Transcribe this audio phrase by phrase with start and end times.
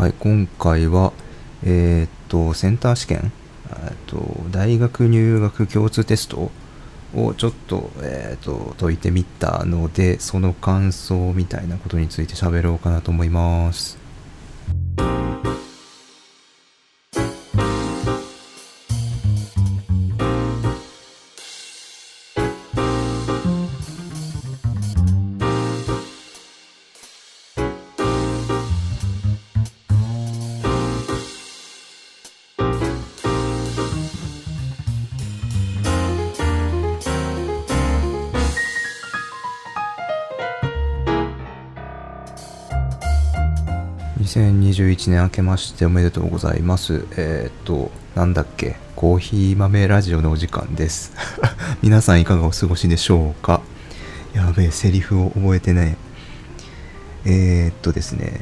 [0.00, 1.12] はい、今回は、
[1.62, 3.30] えーっと、センター試験、
[3.68, 6.50] えっと、大学入学共通テスト
[7.14, 13.99] をちょっと、えーっと、解いてみたので、その感想みたいなことについて喋ろうかなと思います。
[44.30, 47.04] 2021年明けましておめでとうございます。
[47.16, 51.12] えーっと、なんだっけ、コーヒー豆ラジオのお時間です。
[51.82, 53.60] 皆さんいかがお過ごしでしょうか？
[54.32, 55.96] やべえ、セリフを覚えてね。
[57.24, 58.40] えーっとですね、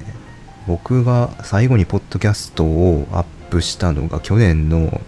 [0.66, 5.00] 僕が最後にポッドキャストをアップしたのが去年の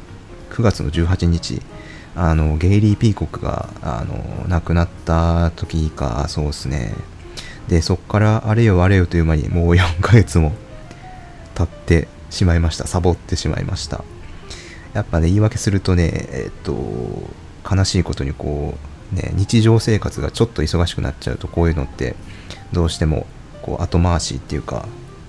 [0.50, 1.60] 9月の18日、
[2.16, 6.94] あの、ゲイリー・ピーコックが、あの、亡くなった時か、そうですね。
[7.68, 10.54] で、そっからあれよあれよという間にもう4ヶ月も
[11.66, 12.86] 経ってしまいました。
[12.86, 14.04] サボってしまいました。
[14.94, 16.74] やっぱね、言い訳するとね、えっと、
[17.70, 18.74] 悲しいことにこ
[19.12, 22.16] う、ね、日常生活がちょっと忙しくなっちゃうと、こういうのって、
[22.72, 23.26] どうしても、
[23.62, 24.86] こう、後回しっていうか、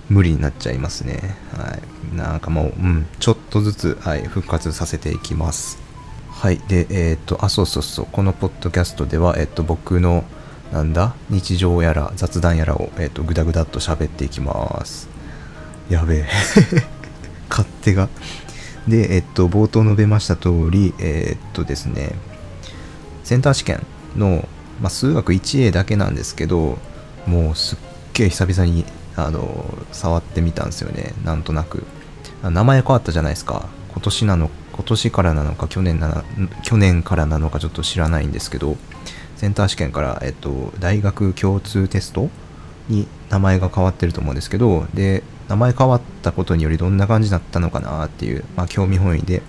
[0.08, 1.36] 無理になっちゃいますね。
[1.56, 1.78] は
[2.12, 2.16] い。
[2.16, 5.78] なんかもう、うん、ちょっとずつ、はい、復活させていきます。
[6.30, 6.58] はい。
[6.68, 10.24] で、えっと、あ、そうそうそう、このポッドキャストでは、えっと、僕の、
[10.72, 11.14] なんだ？
[11.28, 15.06] 日常やら雑談やらを、えっと、ぐだぐだっと喋っていきます。
[15.88, 16.26] やべえ。
[17.50, 18.08] 勝手が。
[18.88, 22.12] で、えっと、冒頭述べました通り、えーっとですね、
[23.24, 24.48] センター試験の、
[24.80, 26.78] まあ、数学 1A だけなんですけど、
[27.26, 27.78] もうすっ
[28.14, 28.84] げえ久々に、
[29.16, 31.14] あの、触ってみたんですよね。
[31.24, 31.84] なんとなく。
[32.42, 33.66] 名前変わったじゃないですか。
[33.92, 36.24] 今年なの、今年からなのか、去年なの、
[36.62, 38.76] 去年からなのかちょっと知らないんですけど、
[39.36, 42.30] センター試験から、えっと、大学共通テスト
[42.88, 49.42] に名前が変わってると思うんですけど、で、名前変わったことによりどんな感じだったのかなっていう、まあ、興味本位で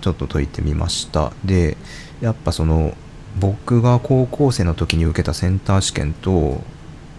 [0.00, 1.32] ちょっと解いてみました。
[1.44, 1.76] で、
[2.20, 2.94] やっぱその、
[3.38, 6.62] 僕が高校生の時に受けたセンター試験と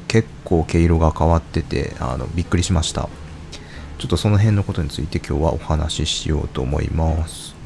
[0.08, 3.10] 結構毛色が変わってて、あの、びっくりしました。
[4.00, 7.59] ちょっとその辺のことについて今日はお話ししようと思います。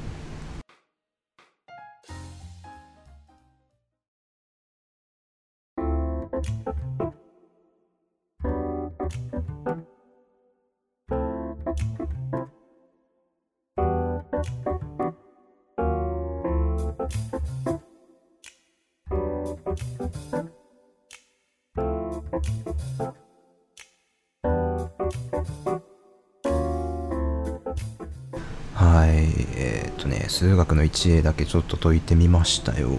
[30.03, 32.89] とね、数学の 1A だけちょっと解いてみましたよ。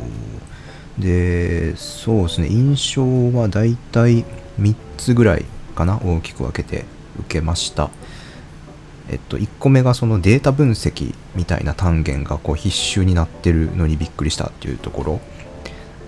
[0.98, 4.24] で、そうですね、印象はだいたい
[4.58, 5.44] 3つぐらい
[5.74, 6.84] かな、大きく分けて
[7.20, 7.90] 受けました。
[9.10, 15.20] えっと、1個目がそのデータ分析みたいな単元がこう必修になってるのにびっくりしたっていうところ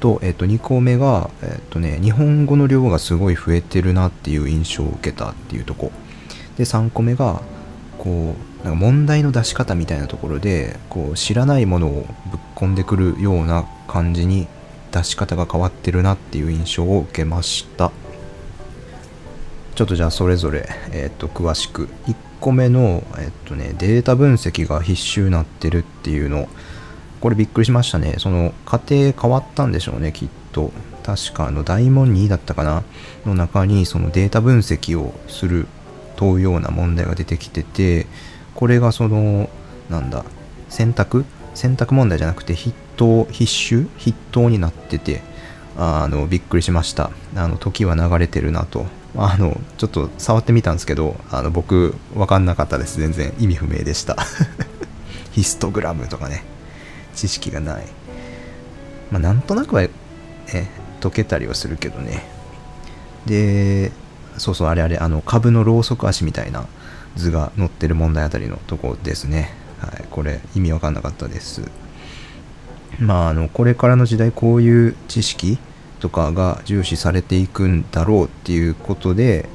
[0.01, 5.93] と、えっと、2個目が、えっとね、日本語の量がすごい増えてるなっていう印象を受けたっていうとこ
[6.57, 7.43] で3個目が
[8.07, 11.91] こうなんか問題の出し方みたいなところでこう知らないものを
[12.31, 14.47] ぶっ込んでくるような感じに
[14.93, 17.91] 出し方が変わってるなっていう印象を受けました。
[19.75, 21.89] ちょっとじゃあそれぞれ、えっと詳しく。
[22.07, 26.49] 1個目の、えっとね、データ分析が必修になってるっていうの。
[27.21, 28.15] これびっくりしましたね。
[28.19, 30.71] その過程変わったんでしょうねきっと。
[31.03, 32.85] 確かあの大問2だったかな？
[33.27, 35.67] の中にそのデータ分析をする
[36.17, 38.07] というような問題が出てきてて
[38.55, 39.49] これがその
[39.91, 40.25] なんだ
[40.69, 41.25] 選択？
[41.55, 43.89] 選択問題じゃなくて筆頭必修？
[43.99, 45.23] 筆頭になってて
[45.77, 47.11] あのびっくりしました。
[47.37, 48.87] あの時は流れてるなと。
[49.19, 52.99] あのちょっと触ってみたんですけどあの僕分かんなかったです。
[52.99, 54.17] 全然意味不明でした。
[55.33, 56.45] ヒストグラムとかね。
[57.15, 57.85] 知識がない。
[59.11, 59.91] まあなんとなくはね
[61.01, 62.27] 解けたりはするけどね。
[63.27, 63.93] で
[64.39, 66.67] そうそうあれあれあの株のロウソク足みたいな
[67.17, 69.55] 図が載ってる問題あたりのとこですね。
[69.81, 71.63] はいこれ意味わかんなかったです。
[73.01, 75.59] まああのこれからの時代こういう知識
[76.01, 79.49] とかが重視されていくんだろうっていうことで、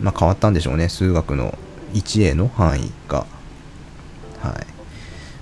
[0.00, 0.88] まあ、変わったんでしょうね。
[0.88, 1.58] 数学の
[1.94, 3.26] 1A の範囲が。
[4.40, 4.66] はい。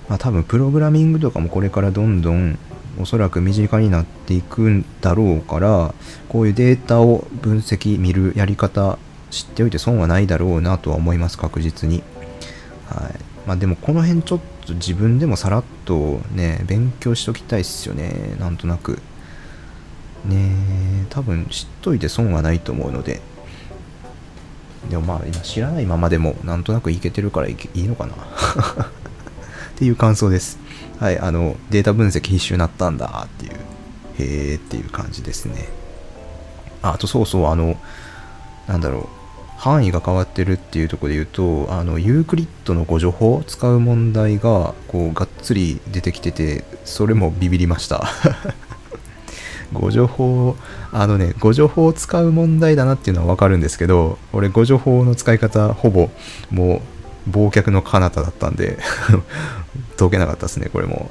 [0.09, 2.57] まあ多分プログラミングとかもこれからどんどん
[2.97, 5.93] おそらく身近になっていくんだろうから
[6.27, 8.97] こういうデータを分析見るやり方
[9.29, 12.03] 知っておいて損はないだろうなとは思います確実に。
[12.87, 13.13] はい。
[13.45, 18.35] まあでもこの辺ちょっと自分でもさらっとね勉強しときたいっすよね。
[18.39, 18.99] なんとなく。
[20.25, 23.21] ね多分知っといて損はないと思うので。
[24.89, 28.13] でもまあ今知らないままでもなんとなくいけてるからいいのかな。
[29.79, 30.59] っていう感想です。
[30.99, 33.53] はいあのデータ分析必修になったんだっていう。
[34.19, 35.69] へーっていう感じですね。
[36.81, 37.77] あとそうそうあの
[38.67, 39.19] なんだろう。
[39.55, 48.03] 範囲が変わってるっていうとこで言うとあのユークリッドの誤助法を使う問題がこうがっつり出てきててそれもビビりました。
[49.71, 50.57] 誤助法
[50.91, 56.09] あのね誤助法を使う問題だなっていうのは分かるんですけど俺誤助法の使い方ほぼ
[56.51, 56.98] もう
[57.29, 58.77] 忘却の彼方だったんで
[59.97, 61.09] 解けなかったですねこれも。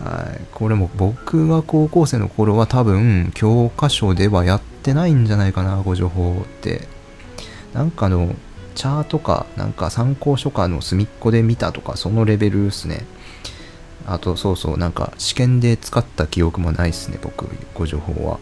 [0.00, 0.40] はい。
[0.52, 6.88] これも僕が高校生の頃は多分教科書ではやってないんじゃないかな誤助法って。
[7.72, 8.34] なんかの
[8.74, 13.06] チャートかなんか参考書かの隅っこで見たとかそのレベルっすね。
[14.06, 18.38] あとそうそうなんか試験で使った記憶もないっすね僕ご情報は。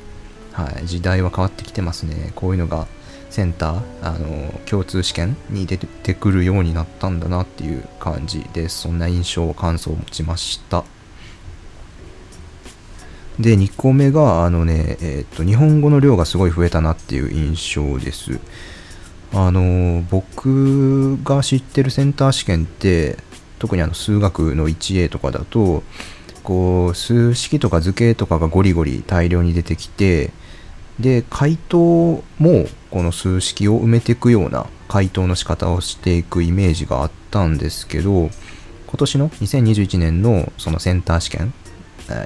[0.53, 0.87] はい。
[0.87, 2.87] 時代は変わってきてますねこういうのが。
[3.31, 8.83] センターあの共通試験に出てくるようになったんだなっていう感じです。
[8.83, 10.85] そんな印象感想を持ちました。
[13.39, 18.39] で2個目があのねえっ、と日本語の量がすごい増えたなっていう印象です。
[19.33, 23.17] あの僕が知ってるセンター試験って
[23.61, 25.85] 特にあの数学の 1A とかだと
[26.43, 30.33] こう数式とか図形とかがゴリゴリ大量に出てきて
[30.99, 31.79] で回答
[32.39, 38.31] もこの数式を埋めていくような回答の仕方をしていくイメージがあったんですけど
[38.87, 41.55] 今年の2021年のそのセンター試験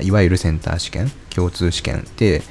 [0.02, 2.42] いわゆるセンター試験共通試験って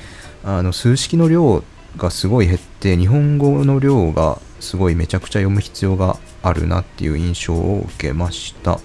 [0.44, 1.64] あの数式の量
[1.98, 8.80] がすごい減って日本語の量がすごいめちゃくちゃ読む必要があるなっていう印象を受けました。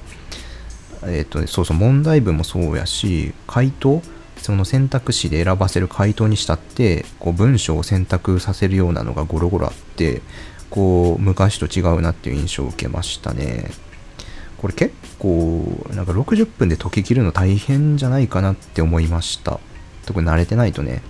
[1.05, 4.03] えっ、ー、と、そうそう問題文もそうやし回答
[4.41, 10.23] その選択肢で選ばせる回答にしたってこう文章を選択させるようなのがゴロゴロあって
[10.71, 13.71] こう昔と違うなっていう印象を受けましたね。
[14.59, 19.61] これ結構なんか60分で解き切るの大変じゃないかなって思いました。
[20.07, 21.03] 特に慣れてないとね。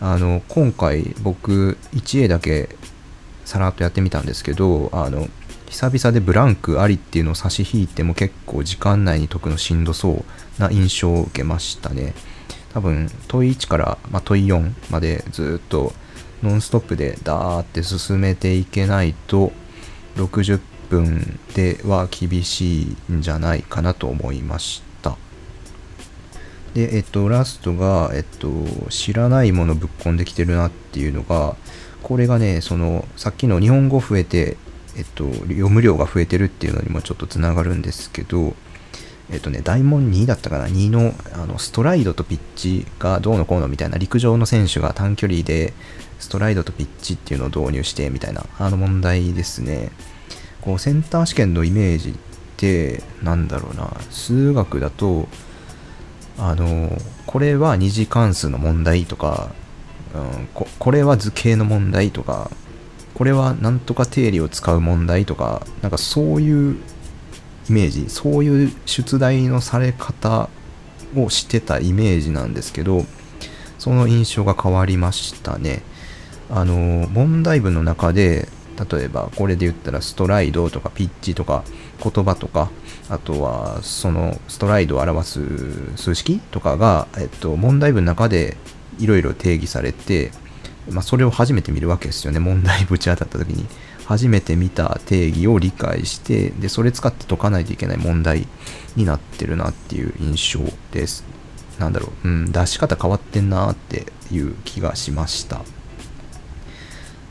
[0.00, 2.68] あの今回僕 1A だけ
[3.44, 5.28] さらっとやってみたんですけどあの
[5.68, 10.24] 久々でブランクありっていうのを差し引いても結構時間内に解くのしんどそ
[10.58, 12.14] うな印象を受けましたね。
[12.74, 15.92] 多分問い1から、まあ、問い4までずっと
[16.42, 19.52] ノンストップでダーって進めていけないと
[20.16, 20.60] 60
[20.90, 25.16] 分では厳しいんじゃないかなと思いました。
[26.74, 28.48] でえっとラストがえっと
[28.90, 31.56] 知らないものぶっ込んできてるなっていうのが
[32.02, 34.56] これがねそのさっきの日本語増えて、
[34.96, 38.54] えっと、読む量が増えてるっていうのにもちょっとつながるんですけど
[39.30, 45.72] えっとね大門2だったかな？2のあのストライドとピッチがどうのこうのみたいな陸上の選手が短距離で
[46.18, 49.90] ストライドとピッチっていうのを導入してみたいなあの問題ですね。
[50.60, 52.14] こうセンター試験のイメージっ
[52.56, 53.90] てなんだろうな。
[54.10, 55.28] 数学だと
[56.38, 56.90] あの
[57.26, 59.50] これは二次関数の問題とか
[60.14, 62.50] うん、ここれは図形の問題とか
[63.14, 66.76] これはなんとか定理を使う問題とかなんかそういう
[67.68, 70.48] イメージそういう出題のされ方
[71.16, 73.04] をしてたイメージなんですけど
[73.78, 75.82] その印象が変わりましたね。
[76.50, 78.48] あの問題文の中で
[78.90, 81.64] 例えばこれで言ったらストライドとかピッチとか
[82.02, 82.70] 言葉とか
[83.08, 88.56] あとはそのストライドを表す数式とかが、えっと、問題文の中で
[88.98, 90.32] いろいろ定義されて、
[90.90, 92.38] まあ、それを初めて見るわけですよね。
[92.40, 93.66] 問題ぶち当たった時に。
[94.06, 98.46] 初めて見た定義を理解してでそれ使って解かないといけない問題
[98.96, 100.60] になってるなっていう印象
[100.92, 101.24] です。
[101.78, 105.62] なんだろう、うん、出し方変わってんなっていう気がしました。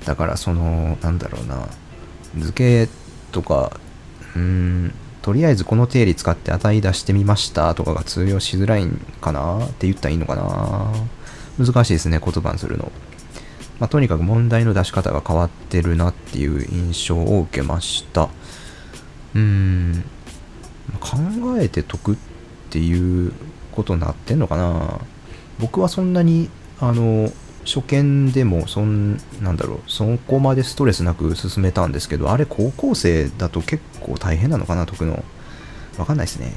[0.05, 1.67] だからそのなんだろうな。
[2.37, 2.89] 図形
[3.31, 3.79] とか
[4.35, 10.91] うんとりあえずこの定理使って値出してみましたとかが通用しづらいんかなって言ったらいいのかな。
[11.57, 12.91] 難しいですね、言葉にするの。
[13.79, 18.29] まあ、とにかく問題の出し方が変わってるなっていう印象を受けました。
[19.35, 20.03] うーん、
[20.99, 21.17] 考
[21.59, 22.15] えて解くっ
[22.69, 23.33] ていう
[23.71, 24.99] ことになってんのかな。
[25.59, 26.49] 僕はそんなに、
[26.79, 27.31] あの、
[27.65, 35.23] 初見でもそんなんだろうそこまでストレスなく進めたんですけどあれ高校生だと結構大変なのかな解くの。
[35.97, 36.51] わかんないですね。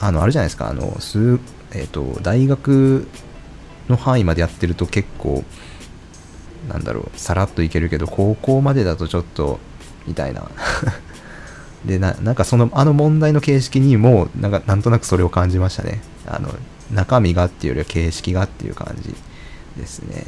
[0.00, 0.68] あのあるじゃないですか。
[0.68, 1.38] あの数
[1.72, 3.06] えっ、ー、と大学
[3.88, 5.44] の範囲までやってると結構
[6.70, 9.58] なんだろうさらっといけるけど高校までだとちょっと
[10.06, 10.48] みたいな。
[11.84, 16.02] でななんかそのあの問題の形式にもなんかなんとなくそれを感じましたね。
[16.26, 16.54] あの
[16.92, 19.14] 中身がっていうよりは形式がっていう感じ
[19.78, 20.26] ですね。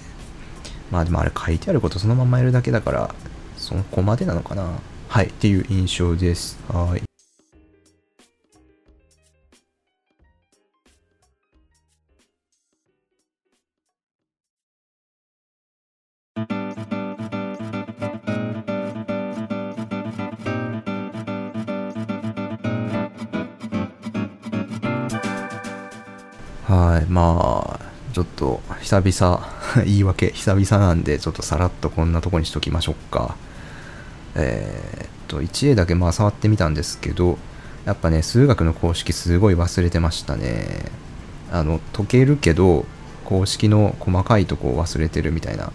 [0.91, 3.15] まあでもあれ書いてあることそのままやるだけだから
[3.59, 4.65] そこまでなのかな。
[5.09, 6.59] はいっていう印象です。
[6.69, 7.12] はい。
[26.73, 29.47] はいまあちょっと久々
[29.85, 33.37] 言い訳久々なんでちょっとさらっとこんなとこにしときましょうか。
[34.35, 37.37] えー、っと1 A だけまあ触ってみたんですけど
[37.85, 40.91] やっぱね数学の公式すごい忘れてましたね。
[41.53, 42.87] あの解けるけど
[43.27, 45.73] 公式の細かいとこを忘れてるみたいな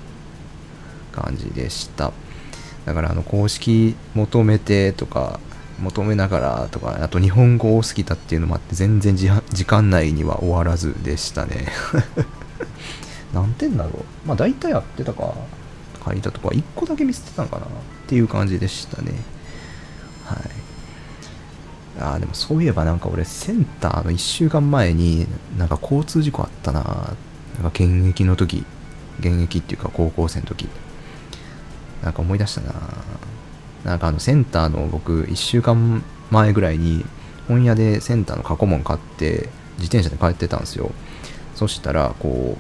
[1.12, 2.12] 感じでした。
[2.86, 5.40] だからあの公式求めてとか
[5.80, 11.68] 求めながらとかあと日本語多すぎたっていうのもあって全然時間内には終わらずでしたね。
[13.34, 13.92] 何点だろ
[14.26, 14.28] う。
[14.28, 15.34] まあ大体やってたか。
[16.08, 17.66] 書いたとか1個だけ見せてたのかな。
[17.66, 17.70] っ
[18.08, 19.12] ていう感じでしたね。
[20.26, 20.40] はい。
[22.00, 27.16] ああでもそういえばなんか俺センターの1週間前になんか交通事故あったな。
[27.62, 28.66] なんか現役の時
[29.20, 30.68] 現役っていうか高校生の時。
[32.04, 32.74] なんか思い出したな。
[33.84, 37.06] なんかあのセンターの僕1週間前ぐらいに
[37.48, 40.92] 本屋でセンターの過去問買って自転車で帰ってたんですよ。
[41.56, 42.58] そしたらこ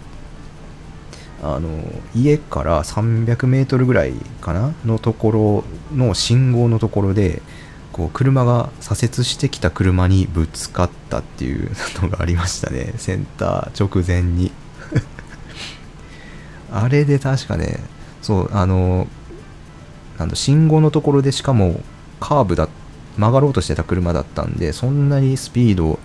[1.42, 1.70] うあの
[2.16, 4.74] 家から300メートルぐらいかな？
[4.86, 7.42] のところの信号のところで
[7.92, 11.70] こう車が左折してきた車にぶつかったっていう
[12.02, 12.94] のがありましたね。
[12.98, 14.52] センター直前に。
[16.72, 17.80] あれで確かね
[18.22, 19.08] そうあの
[20.18, 21.82] なんだ信号のところでしかも
[22.20, 22.70] カーブだ
[23.18, 26.00] 曲がろうとしてた車だったんでそんなにスピード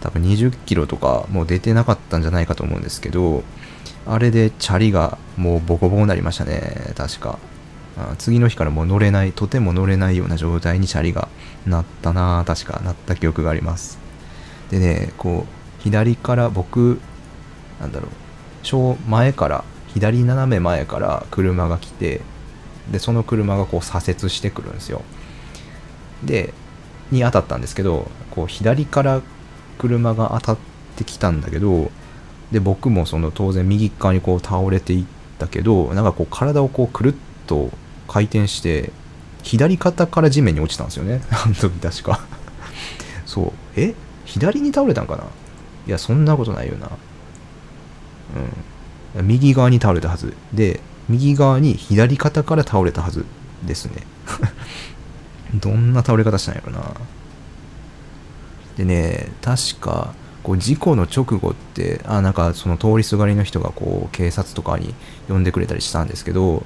[0.00, 3.42] 多分20キロとかもう出てなかったんじゃないかと思うんですけど
[4.06, 7.38] あれでチャリがもうボコボコになりましたね確か。
[7.96, 11.28] あ次の日からもう乗れないとても乗れないような状態にチャリが
[11.64, 12.80] なったな確か。
[12.84, 13.98] なった記憶があります。
[14.70, 17.00] でねこう左から僕
[17.80, 22.20] なんだろう前から左斜め前から車が来て
[22.90, 25.02] でその車がこう左折してくるんですよ。
[26.22, 26.52] で
[27.10, 29.22] に当たったんですけどこう左から
[29.78, 30.58] 車が当たっ
[30.96, 31.90] てきたんだけど
[32.50, 35.04] で僕もその当然右側にこう倒れていっ
[35.38, 37.14] たけどなんかこう体をこうくるっ
[37.46, 37.70] と
[38.08, 38.90] 回転して
[39.42, 41.22] 左肩から地面に落ちたんですよね。
[41.30, 42.20] あの時確か。
[43.26, 43.52] そう。
[43.76, 43.94] え？
[44.24, 45.24] 左に倒れたんかな？
[45.86, 46.88] いやそんなことないよな。
[49.16, 49.26] うん。
[49.26, 50.34] 右側に倒れたはず。
[50.52, 53.24] で右側に左肩から倒れたはず
[53.64, 54.02] ですね。
[55.54, 56.94] どんな倒れ方したんやろな。
[58.76, 64.94] でね確かこう事故の直後ってあなんかその通りすがりの人がこう警察とかに
[65.28, 66.64] 呼んでくれたりしたんですけど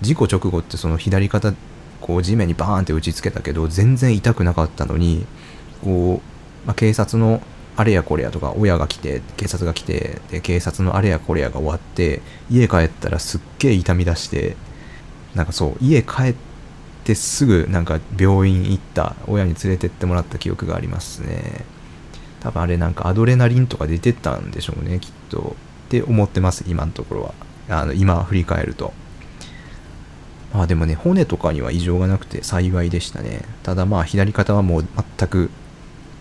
[0.00, 1.52] 事故直後ってその左肩
[2.00, 5.26] こう地面にバーンって打ちつけたけど全然痛くなかったのに
[5.84, 6.22] こ
[6.64, 7.42] う、まあ、警察の
[7.76, 14.56] あれやこれやとか親が来て警察が来てで警察のあれやこれやが終わって家帰ったらすっげえ痛み出して
[15.34, 16.34] なんかそう家帰っ
[17.04, 21.64] てすぐなんか病院行った親に連れてってもらった記憶がありますね。
[22.40, 25.56] 多分あれなんかアドレナリンとか出てったんでしょうねきっと。
[25.86, 27.34] って思ってます今のところは。
[27.68, 28.92] あの今振り返ると。
[30.52, 33.42] まあでもね骨とかには異常がなくて幸いでしたね。
[33.62, 34.86] ただまあ左肩はもう
[35.18, 35.50] 全く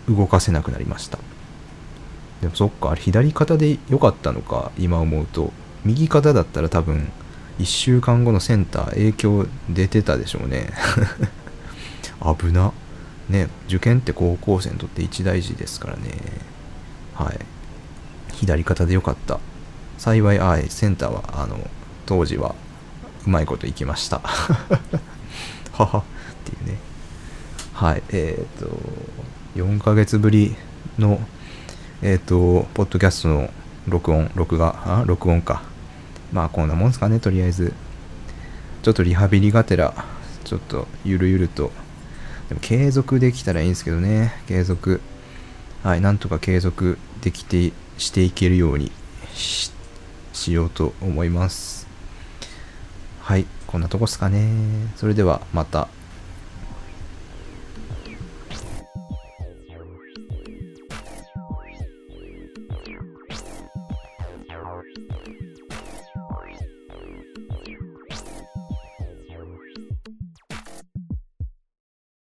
[0.07, 1.19] 動かせなくなりました。
[2.41, 5.53] でもそっか、あれ左肩で良かったのか、今思うと。
[5.85, 7.11] 右肩だったら多分、
[7.59, 10.71] 1週間後のセンター影響出てたでしょうね。
[12.39, 12.73] 危な。
[13.29, 16.01] ね、受験って高校生にとって一大事ですからね。
[17.13, 17.39] はい。
[18.33, 19.39] 左肩で良かった。
[19.97, 21.69] 幸い、あセンターは、あの、
[22.07, 22.55] 当時は、
[23.25, 24.19] うまいこといきました。
[25.73, 25.99] はは。
[25.99, 26.03] っ
[26.43, 26.77] ていうね。
[27.73, 28.03] はい。
[28.09, 28.79] えっ、ー、と、
[29.55, 30.55] 4ヶ月ぶり
[30.97, 31.21] の
[32.03, 33.51] えっ、ー、と、ポッドキャストの
[33.87, 35.61] 録音、録画、あ録音か。
[36.33, 37.73] まあ、こんなもんですかね、とりあえず。
[38.81, 39.93] ちょっとリハビリがてら、
[40.43, 41.71] ちょっとゆるゆると。
[42.49, 44.99] でも継続できたらいいんですけどね、継続。
[45.83, 48.91] はい、なんとか継続できて、していけるように
[49.35, 49.71] し
[50.47, 51.85] ようと思います。
[53.21, 54.49] はい、こんなとこっすかね。
[54.95, 55.87] それではまた。